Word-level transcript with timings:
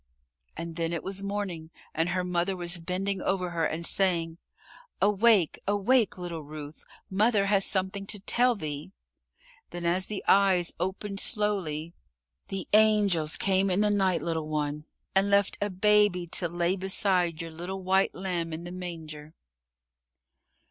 And 0.57 0.77
then 0.77 0.93
it 0.93 1.03
was 1.03 1.21
morning 1.21 1.69
and 1.93 2.09
her 2.09 2.23
mother 2.23 2.55
was 2.57 2.79
bending 2.79 3.21
over 3.21 3.51
her 3.51 3.65
and 3.67 3.85
saying, 3.85 4.39
"Awake, 4.99 5.59
awake, 5.67 6.17
little 6.17 6.41
Ruth. 6.41 6.83
Mother 7.07 7.45
has 7.45 7.65
something 7.67 8.07
to 8.07 8.19
tell 8.19 8.55
thee." 8.55 8.93
Then 9.69 9.85
as 9.85 10.07
the 10.07 10.23
eyes 10.27 10.73
opened 10.79 11.19
slowly 11.19 11.93
"The 12.47 12.67
angels 12.73 13.37
came 13.37 13.69
in 13.69 13.81
the 13.81 13.91
night, 13.91 14.23
little 14.23 14.47
one, 14.47 14.87
and 15.13 15.29
left 15.29 15.59
a 15.61 15.69
Baby 15.69 16.25
to 16.31 16.47
lay 16.49 16.75
beside 16.75 17.39
your 17.39 17.51
little 17.51 17.83
white 17.83 18.15
lamb 18.15 18.53
in 18.53 18.63
the 18.63 18.71
manger." 18.71 19.35